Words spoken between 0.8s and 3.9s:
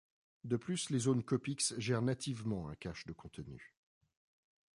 les zones Copix gèrent nativement un cache de contenu.